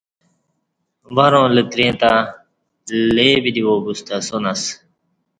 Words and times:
ورں 1.15 1.47
لتری 1.55 1.87
تں 2.01 2.15
لے 3.15 3.27
بدی 3.43 3.61
وا 3.65 3.75
بُستہ 3.83 4.15
اسان 4.21 4.43
اسہ 4.51 4.71